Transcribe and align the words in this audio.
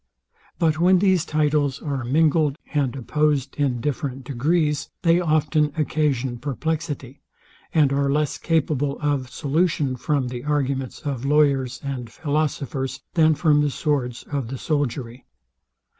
But 0.57 0.79
when 0.79 0.97
these 0.97 1.25
titles 1.25 1.79
are 1.79 2.03
mingled 2.03 2.57
and 2.73 2.95
opposed 2.95 3.55
in 3.57 3.81
different 3.81 4.23
degrees, 4.23 4.89
they 5.03 5.19
often 5.19 5.71
occasion 5.77 6.39
perplexity; 6.39 7.21
and 7.71 7.93
are 7.93 8.09
less 8.11 8.39
capable 8.39 8.97
of 8.99 9.29
solution 9.29 9.95
from 9.95 10.29
the 10.29 10.43
arguments 10.43 11.01
of 11.01 11.23
lawyers 11.23 11.79
and 11.83 12.11
philosophers, 12.11 13.01
than 13.13 13.35
from 13.35 13.61
the 13.61 13.69
swords 13.69 14.23
of 14.23 14.47
the 14.47 14.57
soldiery. 14.57 15.23